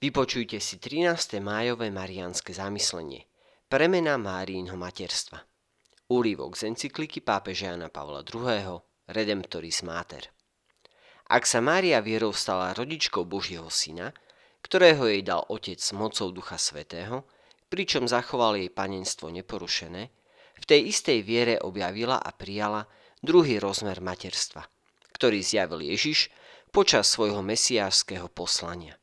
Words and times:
Vypočujte 0.00 0.64
si 0.64 0.80
13. 0.80 1.44
májové 1.44 1.92
marianské 1.92 2.56
zamyslenie. 2.56 3.28
Premena 3.68 4.16
Márínho 4.16 4.72
materstva. 4.72 5.44
Úrivok 6.08 6.56
z 6.56 6.72
encykliky 6.72 7.20
pápeža 7.20 7.76
Jana 7.76 7.92
Pavla 7.92 8.24
II. 8.24 8.80
Redemptoris 9.12 9.84
Mater. 9.84 10.32
Ak 11.28 11.44
sa 11.44 11.60
Mária 11.60 12.00
vierou 12.00 12.32
stala 12.32 12.72
rodičkou 12.72 13.28
Božieho 13.28 13.68
syna, 13.68 14.16
ktorého 14.64 15.04
jej 15.04 15.20
dal 15.20 15.44
Otec 15.52 15.84
mocou 15.92 16.32
Ducha 16.32 16.56
Svetého, 16.56 17.28
pričom 17.68 18.08
zachoval 18.08 18.56
jej 18.56 18.72
panenstvo 18.72 19.28
neporušené, 19.28 20.02
v 20.56 20.64
tej 20.64 20.80
istej 20.96 21.20
viere 21.20 21.54
objavila 21.60 22.16
a 22.16 22.32
prijala 22.32 22.88
druhý 23.20 23.60
rozmer 23.60 24.00
materstva, 24.00 24.64
ktorý 25.12 25.44
zjavil 25.44 25.84
Ježiš 25.84 26.32
počas 26.72 27.04
svojho 27.04 27.44
mesiášského 27.44 28.32
poslania. 28.32 28.99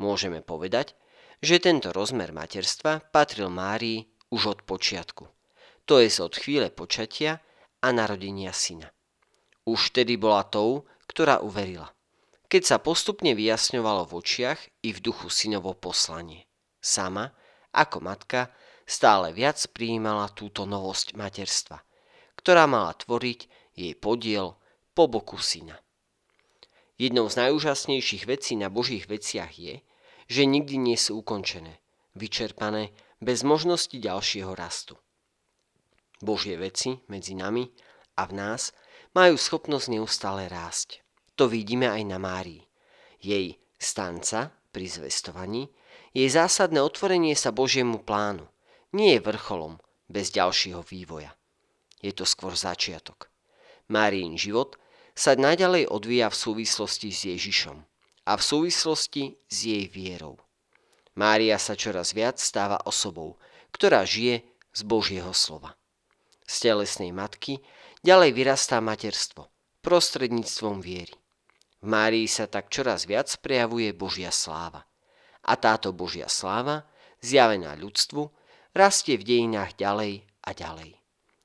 Môžeme 0.00 0.40
povedať, 0.40 0.96
že 1.44 1.60
tento 1.60 1.92
rozmer 1.92 2.32
materstva 2.32 3.04
patril 3.12 3.52
Márii 3.52 4.08
už 4.32 4.56
od 4.56 4.60
počiatku, 4.64 5.28
to 5.84 6.00
je 6.00 6.08
od 6.24 6.32
chvíle 6.32 6.72
počatia 6.72 7.44
a 7.84 7.92
narodenia 7.92 8.56
syna. 8.56 8.88
Už 9.68 9.92
tedy 9.92 10.16
bola 10.16 10.48
tou, 10.48 10.88
ktorá 11.04 11.44
uverila. 11.44 11.92
Keď 12.48 12.62
sa 12.64 12.76
postupne 12.80 13.36
vyjasňovalo 13.36 14.08
v 14.08 14.12
očiach 14.24 14.60
i 14.80 14.90
v 14.96 14.98
duchu 15.04 15.28
synovo 15.28 15.76
poslanie. 15.76 16.48
Sama, 16.80 17.36
ako 17.76 18.00
matka, 18.00 18.48
stále 18.88 19.36
viac 19.36 19.60
prijímala 19.76 20.32
túto 20.32 20.64
novosť 20.64 21.12
materstva, 21.12 21.84
ktorá 22.40 22.64
mala 22.64 22.96
tvoriť 22.96 23.40
jej 23.76 23.92
podiel 24.00 24.56
po 24.96 25.12
boku 25.12 25.36
syna. 25.36 25.76
Jednou 27.00 27.28
z 27.32 27.48
najúžasnejších 27.48 28.28
vecí 28.28 28.56
na 28.60 28.68
Božích 28.68 29.08
veciach 29.08 29.56
je, 29.56 29.80
že 30.30 30.46
nikdy 30.46 30.78
nie 30.78 30.94
sú 30.94 31.26
ukončené, 31.26 31.82
vyčerpané, 32.14 32.94
bez 33.18 33.42
možnosti 33.42 33.98
ďalšieho 33.98 34.54
rastu. 34.54 34.94
Božie 36.22 36.54
veci 36.54 37.02
medzi 37.10 37.34
nami 37.34 37.66
a 38.14 38.30
v 38.30 38.32
nás 38.38 38.70
majú 39.10 39.34
schopnosť 39.34 39.90
neustále 39.90 40.46
rásť. 40.46 41.02
To 41.34 41.50
vidíme 41.50 41.90
aj 41.90 42.02
na 42.06 42.22
Márii. 42.22 42.62
Jej 43.18 43.58
stanca 43.74 44.54
pri 44.70 44.86
zvestovaní, 44.86 45.66
jej 46.14 46.30
zásadné 46.30 46.78
otvorenie 46.78 47.34
sa 47.34 47.50
Božiemu 47.50 47.98
plánu, 47.98 48.46
nie 48.94 49.18
je 49.18 49.26
vrcholom 49.26 49.82
bez 50.06 50.30
ďalšieho 50.30 50.86
vývoja. 50.86 51.34
Je 51.98 52.14
to 52.14 52.22
skôr 52.22 52.54
začiatok. 52.54 53.28
Máriin 53.90 54.38
život 54.38 54.78
sa 55.12 55.34
naďalej 55.34 55.90
odvíja 55.90 56.30
v 56.30 56.38
súvislosti 56.38 57.10
s 57.10 57.26
Ježišom 57.26 57.89
a 58.24 58.36
v 58.36 58.42
súvislosti 58.42 59.36
s 59.48 59.56
jej 59.64 59.86
vierou. 59.88 60.36
Mária 61.16 61.58
sa 61.60 61.76
čoraz 61.76 62.16
viac 62.16 62.40
stáva 62.40 62.80
osobou, 62.86 63.36
ktorá 63.74 64.06
žije 64.06 64.44
z 64.72 64.80
Božieho 64.86 65.34
slova. 65.34 65.76
Z 66.46 66.70
telesnej 66.70 67.10
matky 67.10 67.60
ďalej 68.02 68.30
vyrastá 68.34 68.78
materstvo 68.78 69.50
prostredníctvom 69.80 70.84
viery. 70.84 71.16
V 71.80 71.86
Márii 71.88 72.28
sa 72.28 72.44
tak 72.44 72.68
čoraz 72.68 73.08
viac 73.08 73.32
prejavuje 73.40 73.96
Božia 73.96 74.28
sláva. 74.28 74.84
A 75.40 75.56
táto 75.56 75.96
Božia 75.96 76.28
sláva, 76.28 76.84
zjavená 77.24 77.72
ľudstvu, 77.80 78.28
rastie 78.76 79.16
v 79.16 79.24
dejinách 79.24 79.80
ďalej 79.80 80.28
a 80.44 80.50
ďalej. 80.52 81.00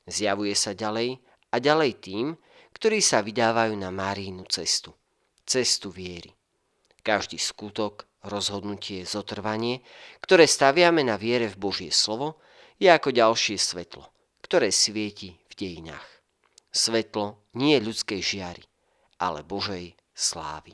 Zjavuje 0.06 0.54
sa 0.54 0.76
ďalej 0.76 1.24
a 1.50 1.56
ďalej 1.58 1.92
tým, 2.04 2.36
ktorí 2.76 3.00
sa 3.00 3.24
vydávajú 3.24 3.74
na 3.80 3.88
Márínu 3.90 4.44
cestu. 4.52 4.92
Cestu 5.48 5.88
viery. 5.88 6.36
Každý 7.06 7.38
skutok, 7.38 8.10
rozhodnutie, 8.26 9.06
zotrvanie, 9.06 9.86
ktoré 10.26 10.50
staviame 10.50 11.06
na 11.06 11.22
viere 11.22 11.46
v 11.46 11.70
Božie 11.70 11.94
slovo, 11.94 12.42
je 12.82 12.90
ako 12.90 13.14
ďalšie 13.14 13.62
svetlo, 13.62 14.10
ktoré 14.42 14.74
svieti 14.74 15.38
v 15.38 15.54
dejinách. 15.54 16.10
Svetlo 16.74 17.46
nie 17.54 17.78
ľudskej 17.78 18.20
žiary, 18.26 18.66
ale 19.22 19.46
Božej 19.46 19.94
slávy. 20.18 20.74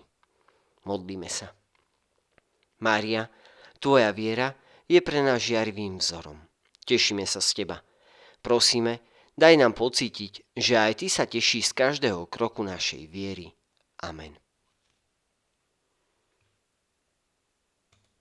Modlíme 0.88 1.28
sa. 1.28 1.52
Mária, 2.80 3.28
tvoja 3.78 4.10
viera 4.16 4.56
je 4.88 5.04
pre 5.04 5.20
nás 5.22 5.44
žiarivým 5.44 6.00
vzorom. 6.00 6.40
Tešíme 6.88 7.28
sa 7.28 7.44
z 7.44 7.62
teba. 7.62 7.84
Prosíme, 8.42 9.04
daj 9.38 9.60
nám 9.60 9.78
pocítiť, 9.78 10.58
že 10.58 10.74
aj 10.80 11.06
ty 11.06 11.08
sa 11.12 11.30
teší 11.30 11.62
z 11.62 11.76
každého 11.76 12.26
kroku 12.32 12.66
našej 12.66 13.06
viery. 13.06 13.54
Amen. 14.02 14.34